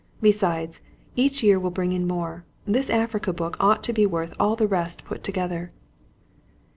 [0.23, 0.81] Besides,
[1.15, 2.43] each year will bring in more.
[2.65, 5.71] This African book ought to be worth all the rest put together."